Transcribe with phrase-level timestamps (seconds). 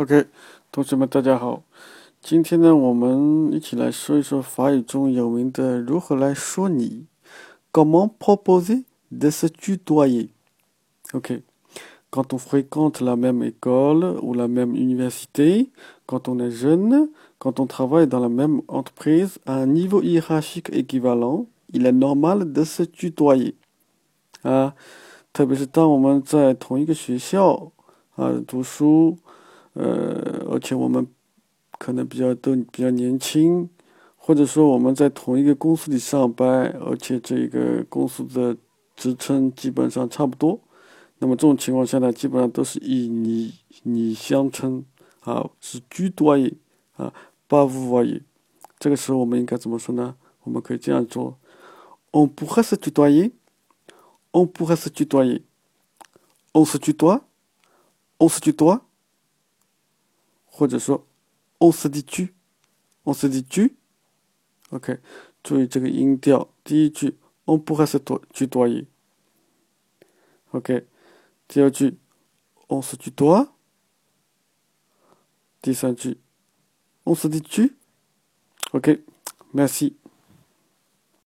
[0.00, 0.26] OK，
[0.70, 1.62] 同学们，大家好。
[2.20, 7.06] 今天呢，我们一起来说一说法语中有名的如何来说你。
[7.72, 10.28] Comment proposer de se tutoyer?
[11.14, 11.42] OK.
[12.10, 15.70] Quand on fréquente la même école ou la même université,
[16.04, 17.08] quand on est jeune,
[17.38, 22.52] quand on travaille dans la même entreprise à un niveau hiérarchique équivalent, il est normal
[22.52, 23.54] de se tutoyer.
[24.42, 24.74] 啊，
[25.32, 27.72] 特别是当我们在同一个学校
[28.16, 29.16] 啊读书。
[29.73, 31.07] 呃，而且我们
[31.77, 33.69] 可能比较都比较年轻，
[34.17, 38.55] 或者说我们在同一个公司里上班，而且这个公司的
[38.95, 40.59] 职称基本上差不多，
[41.19, 43.53] 那么这种情况下呢，基本上都是以你
[43.83, 44.83] 你相称
[45.21, 46.53] 啊，是居多也
[46.97, 47.13] 啊，
[47.47, 48.21] 不无也。
[48.77, 50.15] 这个时候我们应该怎么说呢？
[50.43, 51.37] 我们可以这样做
[52.11, 54.89] ：On p o u r r a se tutoyer，On p o u r r a se
[54.89, 58.81] tutoyer，On se tutoie，On se tutoie。
[60.61, 61.07] 或者说
[61.57, 64.99] ，ons dit tu，on se dit tu，OK，
[65.41, 66.53] 注意这个音调。
[66.63, 67.97] 第一句，on pourrait se
[68.31, 68.85] tutoyer，OK，
[71.47, 71.97] 第二句
[72.67, 73.47] on se t u o
[75.63, 76.19] 第三句
[77.05, 77.41] ，on se dit
[78.71, 80.00] tu，OK，merci。